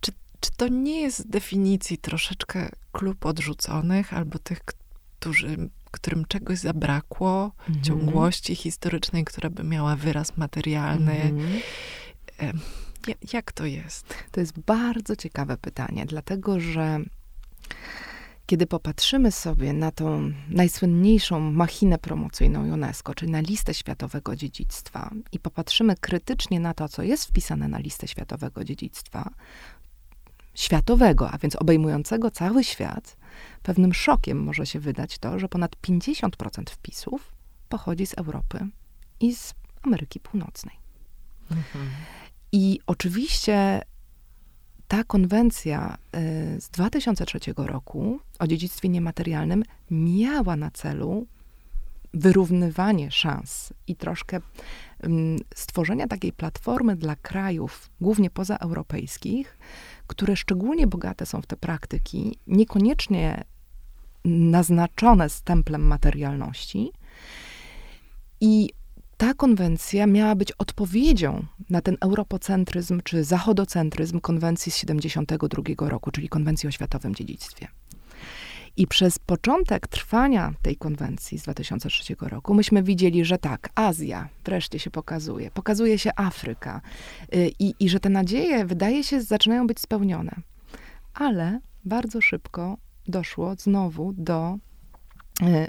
[0.00, 4.60] czy, czy to nie jest z definicji troszeczkę klub odrzuconych, albo tych,
[5.18, 5.56] którzy,
[5.90, 7.84] którym czegoś zabrakło, mm -hmm.
[7.84, 11.22] ciągłości historycznej, która by miała wyraz materialny?
[11.22, 11.60] Mm -hmm.
[13.32, 14.14] Jak to jest?
[14.30, 17.00] To jest bardzo ciekawe pytanie, dlatego że
[18.50, 25.38] kiedy popatrzymy sobie na tą najsłynniejszą machinę promocyjną UNESCO, czyli na listę światowego dziedzictwa, i
[25.38, 29.30] popatrzymy krytycznie na to, co jest wpisane na listę światowego dziedzictwa,
[30.54, 33.16] światowego, a więc obejmującego cały świat,
[33.62, 37.32] pewnym szokiem może się wydać to, że ponad 50% wpisów
[37.68, 38.66] pochodzi z Europy
[39.20, 40.76] i z Ameryki Północnej.
[41.50, 41.90] Mhm.
[42.52, 43.82] I oczywiście
[44.90, 45.98] ta konwencja
[46.56, 51.26] y, z 2003 roku o dziedzictwie niematerialnym miała na celu
[52.14, 54.40] wyrównywanie szans i troszkę
[55.54, 59.58] stworzenia takiej platformy dla krajów, głównie pozaeuropejskich,
[60.06, 63.44] które szczególnie bogate są w te praktyki, niekoniecznie
[64.24, 66.92] naznaczone stemplem materialności.
[68.40, 68.70] I
[69.20, 76.28] ta konwencja miała być odpowiedzią na ten europocentryzm czy zachodocentryzm konwencji z 72 roku, czyli
[76.28, 77.68] konwencji o światowym dziedzictwie.
[78.76, 84.78] I przez początek trwania tej konwencji z 2003 roku myśmy widzieli, że tak, Azja wreszcie
[84.78, 86.80] się pokazuje, pokazuje się Afryka
[87.34, 90.32] y, i, i że te nadzieje, wydaje się, zaczynają być spełnione.
[91.14, 92.76] Ale bardzo szybko
[93.08, 94.58] doszło znowu do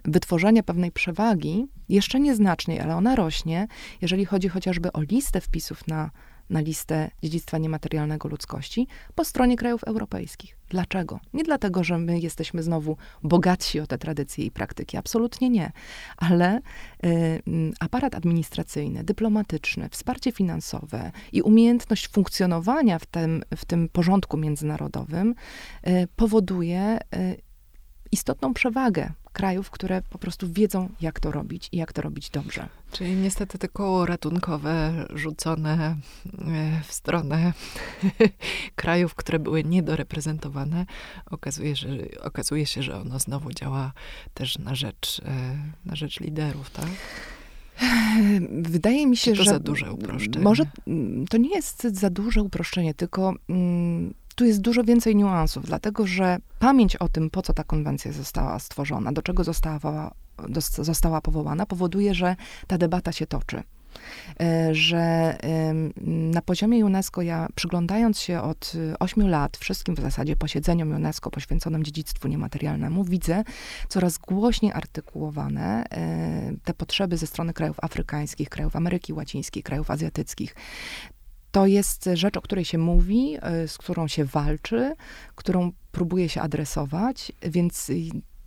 [0.06, 3.68] wytworzenie pewnej przewagi, jeszcze nieznacznej, ale ona rośnie,
[4.02, 6.12] jeżeli chodzi chociażby o listę wpisów na,
[6.52, 10.58] na listę dziedzictwa niematerialnego ludzkości po stronie krajów europejskich.
[10.70, 11.20] Dlaczego?
[11.34, 15.72] Nie dlatego, że my jesteśmy znowu bogatsi o te tradycje i praktyki, absolutnie nie,
[16.18, 16.62] ale
[17.06, 17.42] y,
[17.80, 25.36] aparat administracyjny, dyplomatyczny, wsparcie finansowe i umiejętność funkcjonowania w tym, w tym porządku międzynarodowym
[25.88, 27.51] y, powoduje y,
[28.12, 32.68] istotną przewagę krajów, które po prostu wiedzą, jak to robić i jak to robić dobrze.
[32.92, 37.54] Czyli niestety te koło ratunkowe rzucone e, w stronę
[38.76, 40.86] krajów, które były niedoreprezentowane,
[41.26, 41.88] okazuje, że,
[42.22, 43.94] okazuje się, że ono znowu działa
[44.34, 46.90] też na rzecz, e, na rzecz liderów, tak?
[48.52, 49.52] Wydaje mi się, to że.
[49.52, 50.44] za duże uproszczenie?
[50.44, 55.66] Może mm, to nie jest za duże uproszczenie, tylko mm, tu jest dużo więcej niuansów,
[55.66, 60.12] dlatego że pamięć o tym, po co ta konwencja została stworzona, do czego została,
[60.78, 62.36] została powołana, powoduje, że
[62.68, 63.64] ta debata się toczy.
[64.40, 65.38] E, że
[66.06, 71.84] na poziomie UNESCO ja przyglądając się od ośmiu lat wszystkim w zasadzie posiedzeniom UNESCO poświęconym
[71.84, 73.44] dziedzictwu niematerialnemu, widzę
[73.90, 80.56] coraz głośniej artykułowane e, te potrzeby ze strony krajów afrykańskich, krajów Ameryki Łacińskiej, krajów azjatyckich
[81.52, 84.96] to jest rzecz, o której się mówi, e, z którą się walczy,
[85.36, 87.92] którą próbuje się adresować, więc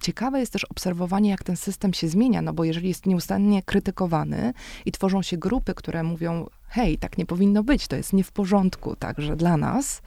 [0.01, 4.53] ciekawe jest też obserwowanie, jak ten system się zmienia, no bo jeżeli jest nieustannie krytykowany
[4.85, 8.33] i tworzą się grupy, które mówią, hej, tak nie powinno być, to jest nie w
[8.33, 10.03] porządku także dla nas,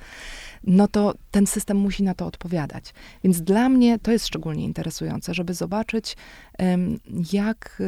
[0.63, 2.93] no to ten system musi na to odpowiadać.
[3.23, 6.15] Więc dla mnie to jest szczególnie interesujące, żeby zobaczyć,
[7.33, 7.81] jak,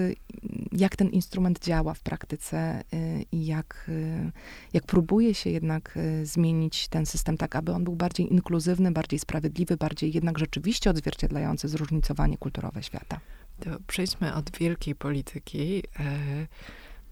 [0.71, 4.32] jak ten instrument działa w praktyce y, i jak, y,
[4.73, 9.19] jak próbuje się jednak y, zmienić ten system tak, aby on był bardziej inkluzywny, bardziej
[9.19, 13.19] sprawiedliwy, bardziej jednak rzeczywiście odzwierciedlający zróżnicowanie kulturowe świata.
[13.60, 16.47] To przejdźmy od wielkiej polityki e,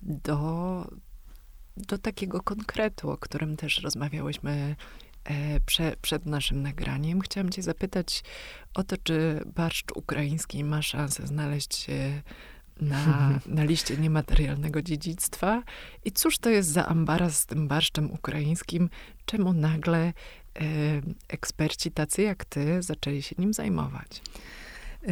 [0.01, 0.91] do,
[1.77, 4.75] do takiego konkretu, o którym też rozmawiałyśmy
[5.65, 7.21] prze, przed naszym nagraniem.
[7.21, 8.23] Chciałam cię zapytać
[8.73, 12.21] o to, czy barszcz ukraiński ma szansę znaleźć się
[12.81, 15.63] na, na liście niematerialnego dziedzictwa.
[16.05, 18.89] I cóż to jest za ambaraz z tym barszczem ukraińskim?
[19.25, 20.13] Czemu nagle e,
[21.27, 24.21] eksperci tacy jak ty zaczęli się nim zajmować?
[25.07, 25.11] E,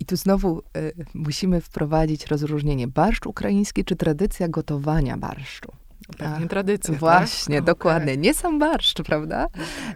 [0.00, 5.72] I tu znowu e, musimy wprowadzić rozróżnienie barszcz ukraiński czy tradycja gotowania barszczu.
[6.18, 6.90] Pewnie tradycja.
[6.90, 7.00] Tak?
[7.00, 7.64] Właśnie, tak?
[7.64, 8.12] dokładnie.
[8.12, 8.22] Okay.
[8.22, 9.46] Nie sam barszcz, prawda?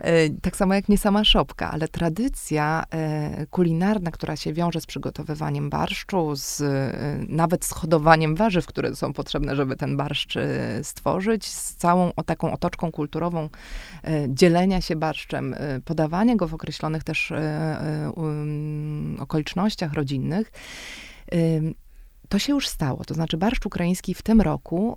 [0.00, 4.86] E, tak samo jak nie sama szopka, ale tradycja e, kulinarna, która się wiąże z
[4.86, 6.92] przygotowywaniem barszczu, z, e,
[7.28, 10.34] nawet z hodowaniem warzyw, które są potrzebne, żeby ten barszcz
[10.82, 13.48] stworzyć, z całą o, taką otoczką kulturową
[14.28, 17.32] dzielenia się barszczem, podawania go w określonych też
[19.18, 20.52] okolicznościach rodzinnych
[22.28, 23.04] to się już stało.
[23.04, 24.96] To znaczy, barszcz ukraiński w tym roku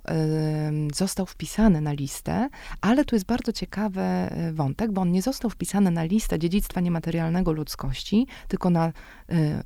[0.90, 2.48] y, został wpisany na listę,
[2.80, 6.80] ale tu jest bardzo ciekawy e, wątek, bo on nie został wpisany na listę dziedzictwa
[6.80, 8.92] niematerialnego ludzkości, tylko na y,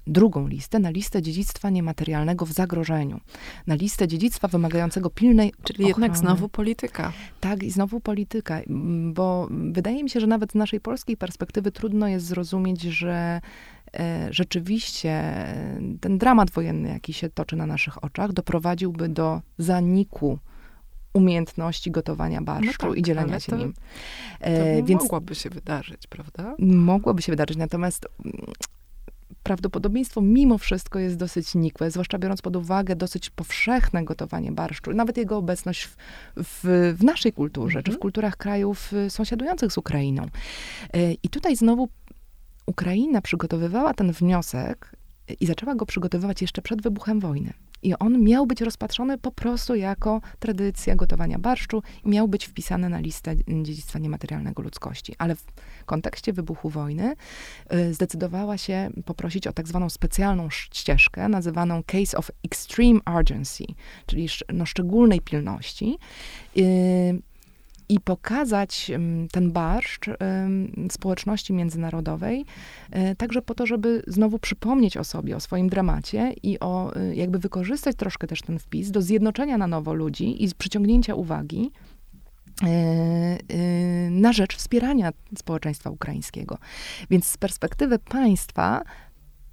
[0.07, 3.21] drugą listę, na listę dziedzictwa niematerialnego w zagrożeniu,
[3.67, 5.89] na listę dziedzictwa wymagającego pilnej Czyli ochrony.
[5.89, 7.13] jednak znowu polityka.
[7.41, 8.61] Tak, i znowu polityka,
[9.13, 13.41] bo wydaje mi się, że nawet z naszej polskiej perspektywy trudno jest zrozumieć, że
[14.31, 15.23] rzeczywiście
[16.01, 20.39] ten dramat wojenny, jaki się toczy na naszych oczach, doprowadziłby do zaniku
[21.13, 23.75] umiejętności gotowania barszczu no tak, i dzielenia się to, nim.
[24.41, 26.55] E, Więc mogłoby się wydarzyć, prawda?
[26.59, 28.47] Mogłoby się wydarzyć, natomiast mm,
[29.43, 35.17] prawdopodobieństwo mimo wszystko jest dosyć nikłe, zwłaszcza biorąc pod uwagę dosyć powszechne gotowanie barszczu, nawet
[35.17, 35.97] jego obecność w,
[36.37, 38.01] w, w naszej kulturze, czy w mhm.
[38.01, 40.23] kulturach krajów y, sąsiadujących z Ukrainą.
[40.93, 41.89] E, I tutaj znowu
[42.67, 44.97] Ukraina przygotowywała ten wniosek
[45.41, 47.53] i zaczęła go przygotowywać jeszcze przed wybuchem wojny.
[47.83, 52.89] I on miał być rozpatrzony po prostu jako tradycja gotowania barszczu i miał być wpisany
[52.89, 55.15] na listę dziedzictwa niematerialnego ludzkości.
[55.19, 55.45] Ale w
[55.87, 57.15] kontekście wybuchu wojny
[57.73, 63.65] y, zdecydowała się poprosić o tak zwaną specjalną ścieżkę, nazywaną Case of Extreme Urgency,
[64.07, 65.99] czyli no, szczególnej pilności.
[66.57, 67.23] Y,
[67.89, 68.91] i pokazać
[69.33, 70.11] ten barszcz
[70.91, 72.45] społeczności międzynarodowej,
[72.91, 77.15] e, także po to, żeby znowu przypomnieć o sobie, o swoim dramacie i o e,
[77.15, 81.71] jakby wykorzystać troszkę też ten wpis do zjednoczenia na nowo ludzi i przyciągnięcia uwagi
[82.63, 83.39] e,
[84.11, 86.59] na rzecz wspierania społeczeństwa ukraińskiego.
[87.11, 88.83] Więc z perspektywy państwa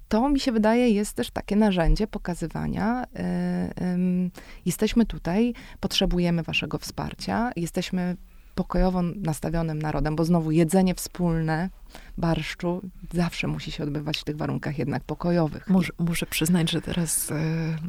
[0.08, 4.30] to mi się wydaje jest też takie narzędzie pokazywania, yy,
[4.66, 8.16] jesteśmy tutaj, potrzebujemy waszego wsparcia, jesteśmy
[8.54, 11.70] pokojowo nastawionym narodem, bo znowu jedzenie wspólne
[12.18, 15.68] barszczu zawsze musi się odbywać w tych warunkach jednak pokojowych.
[15.68, 17.34] Muszę, muszę przyznać, że teraz e,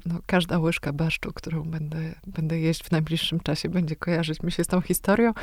[0.06, 4.64] no, każda łyżka barszczu, którą będę, będę jeść w najbliższym czasie, będzie kojarzyć mi się
[4.64, 5.34] z tą historią.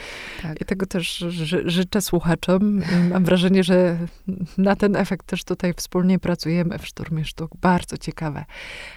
[0.42, 0.61] Tak.
[0.61, 2.83] I tego też ży, życzę słuchaczom.
[3.11, 3.98] Mam wrażenie, że
[4.59, 7.57] na ten efekt też tutaj wspólnie pracujemy w Szturmie Sztuk.
[7.57, 8.44] Bardzo ciekawe.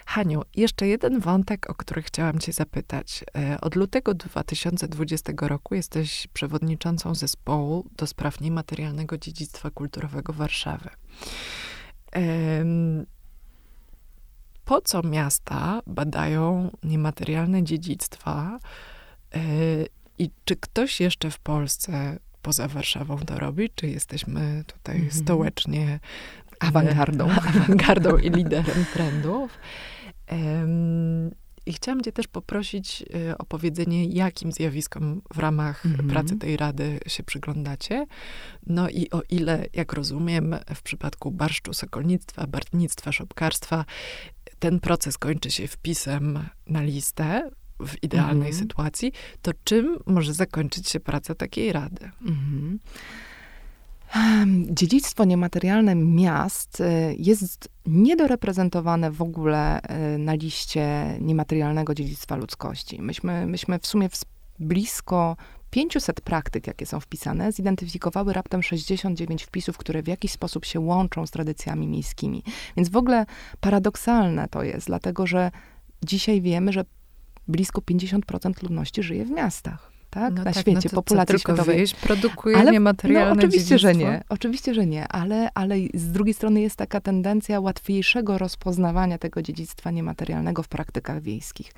[0.06, 3.24] Haniu, jeszcze jeden wątek, o który chciałam cię zapytać.
[3.38, 10.90] E, od lutego 2020 roku jesteś przewodniczącą zespołu do spraw niematerialnego dziedzictwa Kulturowego Warszawy.
[14.66, 18.60] Po co miasta badają niematerialne dziedzictwa
[19.34, 19.40] e,
[20.18, 25.24] i czy ktoś jeszcze w Polsce poza Warszawą to robi, czy jesteśmy tutaj mm -hmm.
[25.24, 26.00] stołecznie
[26.60, 29.58] awangardą, awangardą i liderem trendów?
[31.66, 36.10] I chciałam cię też poprosić y, o powiedzenie, jakim zjawiskom w ramach mm -hmm.
[36.10, 38.06] pracy tej rady się przyglądacie.
[38.68, 43.86] No i o ile, jak rozumiem, w przypadku barszczu, sokolnictwa, bartnictwa, szopkarstwa,
[44.60, 48.60] ten proces kończy się wpisem na listę w idealnej mm -hmm.
[48.60, 52.12] sytuacji, to czym może zakończyć się praca takiej rady?
[52.22, 52.78] Mm -hmm.
[54.70, 59.82] Dziedzictwo niematerialne miast y, jest niedoreprezentowane w ogóle
[60.16, 63.02] y, na liście niematerialnego dziedzictwa ludzkości.
[63.02, 64.10] Myśmy, myśmy w sumie
[64.60, 65.38] blisko
[65.70, 71.28] 500 praktyk, jakie są wpisane, zidentyfikowały raptem 69 wpisów, które w jakiś sposób się łączą
[71.28, 72.44] z tradycjami miejskimi.
[72.78, 73.26] Więc w ogóle
[73.60, 75.52] paradoksalne to jest, dlatego że
[76.04, 76.86] dzisiaj wiemy, że
[77.48, 80.34] blisko 50% ludności żyje w miastach tak?
[80.34, 81.78] No na tak, świecie, no populacji światowej.
[81.78, 83.78] Wieś produkuje ale, niematerialne no, oczywiście, dziedzictwo.
[83.78, 84.24] że nie.
[84.30, 89.92] Oczywiście, że nie, ale, ale z drugiej strony jest taka tendencja łatwiejszego rozpoznawania tego dziedzictwa
[89.92, 91.72] niematerialnego w praktykach wiejskich.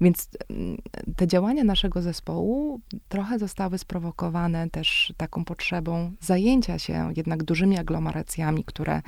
[0.00, 0.76] Więc mm,
[1.16, 8.64] te działania naszego zespołu trochę zostały sprowokowane też taką potrzebą zajęcia się jednak dużymi aglomeracjami,
[8.64, 9.02] które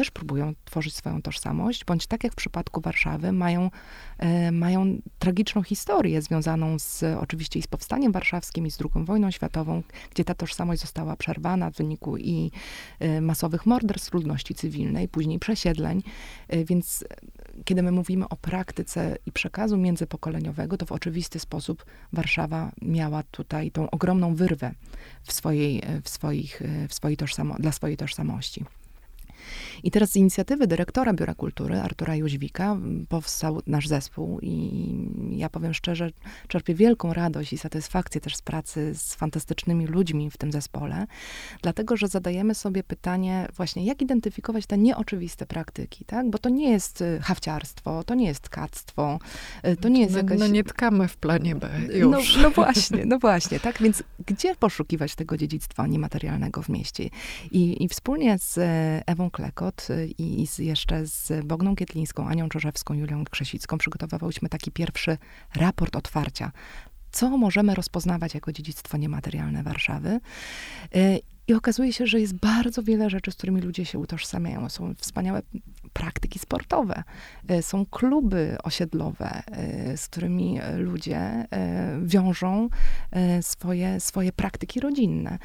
[0.00, 3.70] też próbują tworzyć swoją tożsamość, bądź tak jak w przypadku Warszawy, mają,
[4.18, 9.30] e, mają tragiczną historię związaną z oczywiście i z powstaniem warszawskim, i z II wojną
[9.30, 12.50] światową, gdzie ta tożsamość została przerwana w wyniku i
[12.98, 16.02] e, masowych morderstw ludności cywilnej, później przesiedleń.
[16.48, 17.04] E, więc
[17.64, 23.70] kiedy my mówimy o praktyce i przekazu międzypokoleniowego, to w oczywisty sposób Warszawa miała tutaj
[23.70, 24.74] tą ogromną wyrwę
[25.22, 28.64] w swojej, w swoich, w swojej tożsamo- dla swojej tożsamości.
[29.82, 32.76] I teraz z inicjatywy dyrektora Biura Kultury, Artura Jóźwika,
[33.08, 36.10] powstał nasz zespół i ja powiem szczerze,
[36.48, 41.06] czerpię wielką radość i satysfakcję też z pracy z fantastycznymi ludźmi w tym zespole,
[41.62, 46.30] dlatego, że zadajemy sobie pytanie właśnie, jak identyfikować te nieoczywiste praktyki, tak?
[46.30, 49.18] Bo to nie jest y, hawciarstwo, to nie jest kactwo,
[49.66, 50.38] y, to nie jest no, jakaś...
[50.38, 52.36] No nie tkamy w planie B no, już.
[52.36, 53.82] No, no właśnie, no właśnie, tak?
[53.82, 57.10] Więc gdzie poszukiwać tego dziedzictwa niematerialnego w mieście?
[57.50, 59.88] I, i wspólnie z e, Klekot
[60.18, 65.18] i z, jeszcze z Bogną Kietlińską, Anią Czorzewską, Julią Krzesicką przygotowywałyśmy taki pierwszy
[65.56, 66.52] raport otwarcia
[67.12, 70.20] co możemy rozpoznawać jako dziedzictwo niematerialne Warszawy.
[71.50, 74.68] I okazuje się, że jest bardzo wiele rzeczy, z którymi ludzie się utożsamiają.
[74.68, 75.42] Są wspaniałe
[75.92, 77.02] praktyki sportowe,
[77.50, 79.42] y, są kluby osiedlowe,
[79.92, 81.46] y, z którymi ludzie
[82.02, 82.68] wiążą
[83.40, 85.38] swoje, swoje praktyki rodzinne.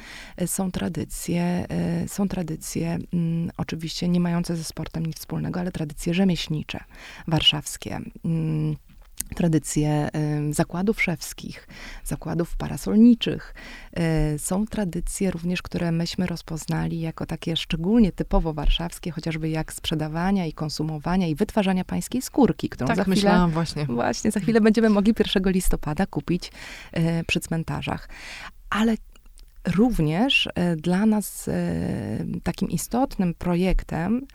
[0.46, 1.66] Są tradycje,
[2.06, 6.80] są tradycje, mm, oczywiście nie mające ze sportem nic wspólnego, ale tradycje rzemieślnicze,
[7.26, 8.76] warszawskie mm,
[9.34, 10.08] tradycje
[10.50, 11.68] zakładów szewskich,
[12.04, 13.54] zakładów parasolniczych.
[14.34, 20.46] Y, są tradycje również, które myśmy rozpoznali jako takie szczególnie typowo warszawskie, chociażby jak sprzedawania
[20.46, 23.86] i konsumowania i wytwarzania pańskiej skórki, którą tak, za chwilę, właśnie.
[23.86, 26.52] właśnie za chwilę będziemy mogli 1 listopada kupić
[26.96, 28.08] y, przy cmentarzach.
[28.70, 28.96] Ale
[29.66, 31.52] również e, dla nas e,
[32.42, 34.26] takim istotnym projektem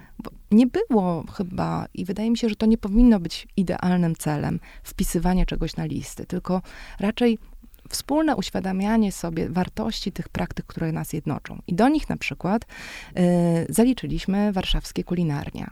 [0.52, 5.46] nie było chyba, i wydaje mi się, że to nie powinno być idealnym celem, wpisywanie
[5.46, 6.62] czegoś na listy, tylko
[7.00, 7.38] raczej
[7.90, 11.62] wspólne uświadamianie sobie wartości tych praktyk, które nas jednoczą.
[11.68, 15.72] I do nich na przykład y, zaliczyliśmy warszawskie kulinarnia,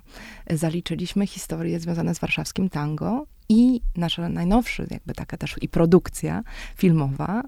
[0.49, 6.43] zaliczyliśmy historie związane z warszawskim tango i nasza najnowsza, jakby taka też i produkcja
[6.75, 7.43] filmowa, y,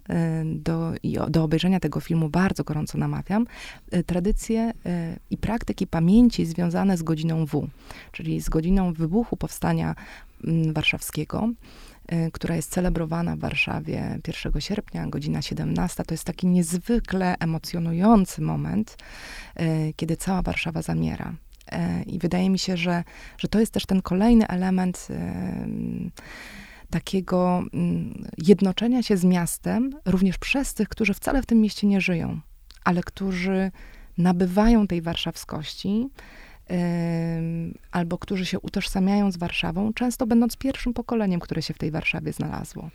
[0.45, 0.93] do,
[1.29, 3.47] do obejrzenia tego filmu bardzo gorąco namawiam,
[3.93, 7.67] y, tradycje y, i praktyki pamięci związane z godziną W,
[8.11, 9.95] czyli z godziną wybuchu powstania
[10.47, 11.49] mm, warszawskiego
[12.33, 16.03] która jest celebrowana w Warszawie 1 sierpnia, godzina 17.
[16.03, 18.97] To jest taki niezwykle emocjonujący moment,
[19.95, 21.33] kiedy cała Warszawa zamiera.
[22.07, 23.03] I wydaje mi się, że,
[23.37, 25.07] że to jest też ten kolejny element
[26.89, 32.01] takiego mm, jednoczenia się z miastem, również przez tych, którzy wcale w tym mieście nie
[32.01, 32.39] żyją,
[32.83, 33.71] ale którzy
[34.17, 36.09] nabywają tej warszawskości,
[37.91, 42.33] albo którzy się utożsamiają z Warszawą, często będąc pierwszym pokoleniem, które się w tej Warszawie
[42.33, 42.89] znalazło.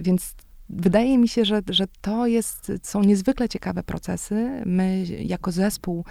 [0.00, 0.34] Więc
[0.68, 4.62] wydaje mi się, że, że to jest, są niezwykle ciekawe procesy.
[4.66, 6.04] My jako zespół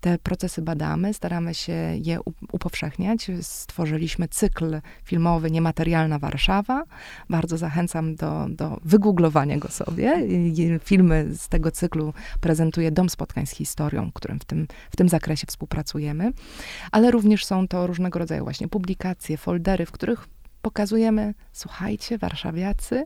[0.00, 2.18] te procesy badamy, staramy się je
[2.52, 3.30] upowszechniać.
[3.40, 6.84] Stworzyliśmy cykl filmowy Niematerialna Warszawa.
[7.30, 10.28] Bardzo zachęcam do, do wygooglowania go sobie.
[10.80, 15.46] Filmy z tego cyklu prezentuje Dom Spotkań z Historią, którym w tym, w tym zakresie
[15.46, 16.32] współpracujemy.
[16.92, 20.28] Ale również są to różnego rodzaju właśnie publikacje, foldery, w których
[20.62, 23.04] pokazujemy, słuchajcie, warszawiacy,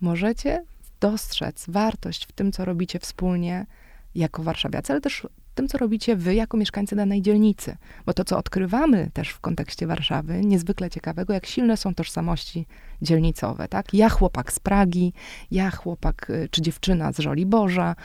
[0.00, 0.64] możecie
[1.00, 3.66] dostrzec wartość w tym, co robicie wspólnie
[4.14, 7.76] jako warszawiacy, ale też w tym, co robicie wy jako mieszkańcy danej dzielnicy.
[8.06, 12.66] Bo to, co odkrywamy też w kontekście Warszawy, niezwykle ciekawego, jak silne są tożsamości
[13.02, 13.94] dzielnicowe, tak?
[13.94, 15.12] Ja chłopak z Pragi,
[15.50, 17.96] ja chłopak y, czy dziewczyna z Żoliborza.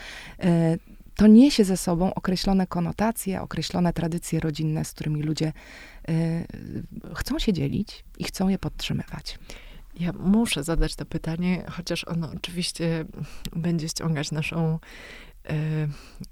[0.46, 0.80] Y,
[1.16, 5.54] to niesie ze sobą określone konotacje, określone tradycje rodzinne, z którymi ludzie
[6.10, 6.48] y,
[7.16, 9.40] chcą się dzielić i chcą je podtrzymywać.
[10.00, 13.06] Ja muszę zadać to pytanie, chociaż ono oczywiście
[13.56, 14.80] będzie ściągać naszą
[15.46, 15.56] e,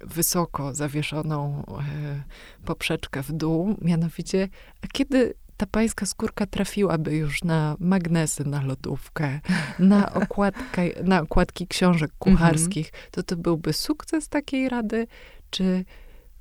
[0.00, 2.22] wysoko zawieszoną e,
[2.64, 3.76] poprzeczkę w dół.
[3.80, 4.48] Mianowicie,
[4.82, 9.40] a kiedy ta pańska skórka trafiłaby już na magnesy, na lodówkę,
[9.78, 12.36] na, okładkę, na okładki książek mhm.
[12.36, 15.06] kucharskich, to to byłby sukces takiej rady,
[15.50, 15.84] czy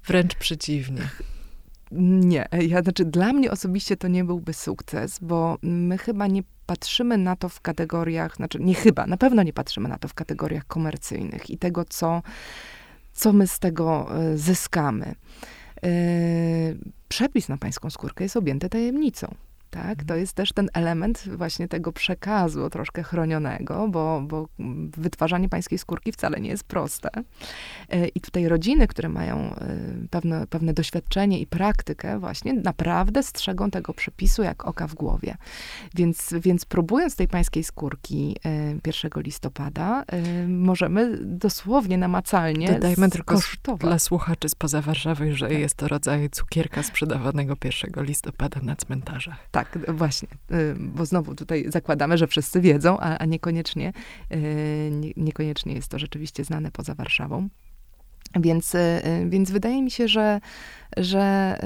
[0.08, 1.10] wręcz przeciwnie?
[1.92, 7.18] Nie, ja, znaczy dla mnie osobiście to nie byłby sukces, bo my chyba nie patrzymy
[7.18, 10.68] na to w kategoriach, znaczy nie chyba, na pewno nie patrzymy na to w kategoriach
[10.68, 12.22] komercyjnych i tego, co,
[13.14, 15.16] co my z tego e, zyskamy.
[15.84, 15.90] E,
[17.10, 19.36] przepis na pańską skórkę jest objęty tajemnicą.
[19.72, 19.90] Tak?
[19.90, 20.08] Mhm.
[20.08, 24.48] To jest też ten element właśnie tego przekazu troszkę chronionego, bo, bo
[24.98, 27.10] wytwarzanie pańskiej skórki wcale nie jest proste.
[27.90, 29.78] E, I tutaj rodziny, które mają e,
[30.10, 35.38] pewne, pewne doświadczenie i praktykę, właśnie naprawdę strzegą tego przepisu jak oka w głowie.
[35.96, 38.36] Więc, więc próbując tej pańskiej skórki
[38.86, 40.04] 1 e, listopada,
[40.48, 43.82] możemy dosłownie namacalnie Dodajmy tylko kosztować.
[43.82, 45.60] dla słuchaczy spoza Warszawy, że tak.
[45.60, 49.38] jest to rodzaj cukierka sprzedawanego 1 listopada na cmentarzach.
[49.52, 53.94] Tak tak, właśnie, y, bo znowu tutaj zakładamy, że wszyscy wiedzą, a, a niekoniecznie,
[54.32, 57.50] y, nie, niekoniecznie jest to rzeczywiście znane poza Warszawą.
[58.40, 58.80] Więc, y,
[59.30, 60.42] więc wydaje mi się, że,
[60.98, 61.58] że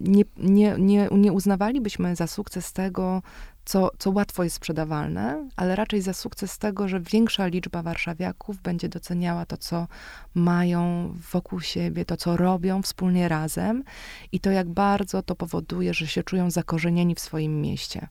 [0.00, 3.22] nie, nie, nie, nie uznawalibyśmy za sukces tego,
[3.68, 8.88] co, co łatwo jest sprzedawalne, ale raczej za sukces tego, że większa liczba warszawiaków będzie
[8.88, 9.86] doceniała to, co
[10.34, 13.84] mają wokół siebie, to, co robią wspólnie razem
[14.32, 18.08] i to, jak bardzo to powoduje, że się czują zakorzenieni w swoim mieście.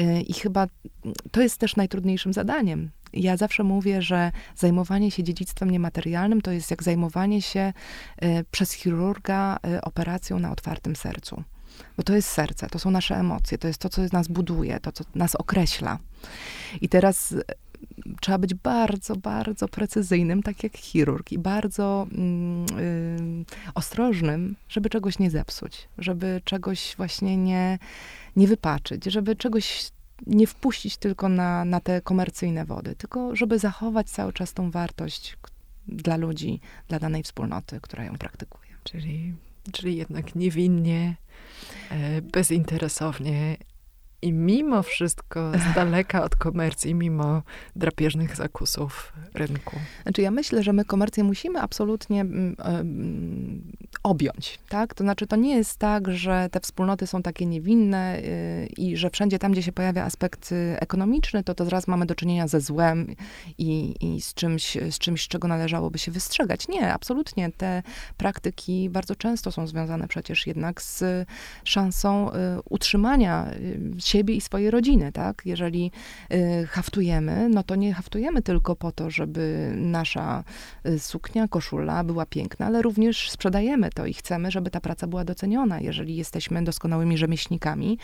[0.00, 0.66] Y, I chyba
[1.30, 2.90] to jest też najtrudniejszym zadaniem.
[3.12, 7.72] Ja zawsze mówię, że zajmowanie się dziedzictwem niematerialnym to jest jak zajmowanie się
[8.24, 11.44] y, przez chirurga y, operacją na otwartym sercu
[11.96, 14.92] bo to jest serce, to są nasze emocje, to jest to, co nas buduje, to,
[14.92, 15.98] co nas określa.
[16.80, 17.42] I teraz e,
[18.20, 23.44] trzeba być bardzo, bardzo precyzyjnym, tak jak chirurg, i bardzo yy,
[23.74, 27.78] ostrożnym, żeby czegoś nie zepsuć, żeby czegoś właśnie nie,
[28.36, 29.90] nie wypaczyć, żeby czegoś
[30.26, 35.36] nie wpuścić tylko na, na te komercyjne wody, tylko żeby zachować cały czas tą wartość
[35.88, 38.68] dla ludzi, dla danej wspólnoty, która ją praktykuje.
[38.84, 39.34] Czyli,
[39.72, 41.16] czyli jednak niewinnie
[42.22, 43.56] bezinteresownie
[44.22, 47.42] i mimo wszystko z daleka od komercji, mimo
[47.76, 49.76] drapieżnych zakusów rynku.
[50.02, 52.56] Znaczy ja myślę, że my komercję musimy absolutnie mm,
[54.02, 54.94] objąć, tak?
[54.94, 59.10] To znaczy to nie jest tak, że te wspólnoty są takie niewinne y, i że
[59.10, 63.14] wszędzie tam, gdzie się pojawia aspekt ekonomiczny, to to zaraz mamy do czynienia ze złem
[63.58, 66.68] i, i z, czymś, z czymś, czego należałoby się wystrzegać.
[66.68, 67.52] Nie, absolutnie.
[67.52, 67.82] Te
[68.16, 71.26] praktyki bardzo często są związane przecież jednak z
[71.64, 75.42] szansą y, utrzymania y, siebie i swojej rodziny, tak?
[75.44, 75.90] Jeżeli
[76.32, 80.44] y, haftujemy, no to nie haftujemy tylko po to, żeby nasza
[80.86, 85.24] y, suknia, koszula była piękna, ale również sprzedajemy to i chcemy, żeby ta praca była
[85.24, 85.80] doceniona.
[85.80, 87.98] Jeżeli jesteśmy doskonałymi rzemieślnikami,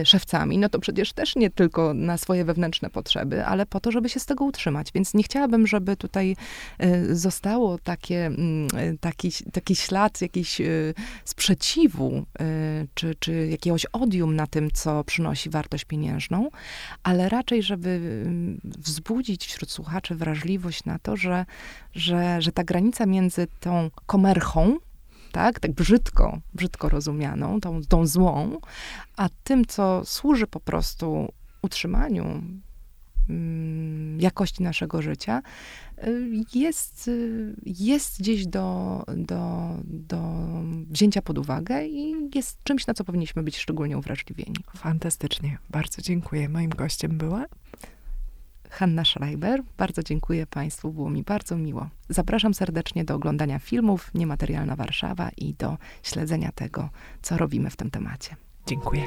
[0.00, 3.90] y, szewcami, no to przecież też nie tylko na swoje wewnętrzne potrzeby, ale po to,
[3.90, 4.92] żeby się z tego utrzymać.
[4.94, 6.36] Więc nie chciałabym, żeby tutaj
[7.10, 8.68] zostało takie, mm,
[9.00, 10.94] taki, taki ślad jakiejś y,
[11.24, 12.26] sprzeciwu,
[12.94, 16.50] czy, czy jakiegoś odium na tym, co przynosi wartość pieniężną,
[17.02, 17.88] ale raczej, żeby
[18.26, 21.46] mm, wzbudzić wśród słuchaczy wrażliwość na to, że,
[21.94, 24.78] że, że ta granica między tą komerchą,
[25.32, 28.60] tak, tak brzydko, brzydko rozumianą, tą, tą złą,
[29.16, 32.42] a tym, co służy po prostu utrzymaniu
[34.18, 35.42] jakości naszego życia,
[36.06, 40.20] y, jest, y, jest gdzieś do, do, do
[40.90, 44.56] wzięcia pod uwagę i jest czymś, na co powinniśmy być szczególnie uwrażliwieni.
[44.76, 45.58] Fantastycznie.
[45.70, 46.48] Bardzo dziękuję.
[46.48, 47.44] Moim gościem była
[48.70, 49.62] Hanna Schreiber.
[49.78, 51.88] Bardzo dziękuję Państwu, było mi bardzo miło.
[52.08, 56.88] Zapraszam serdecznie do oglądania filmów Niematerialna Warszawa i do śledzenia tego,
[57.22, 58.36] co robimy w tym temacie.
[58.66, 59.06] Dziękuję.